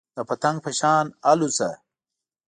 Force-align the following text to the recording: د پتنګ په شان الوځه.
د 0.15 0.17
پتنګ 0.29 0.57
په 0.65 0.71
شان 0.79 1.05
الوځه. 1.29 1.71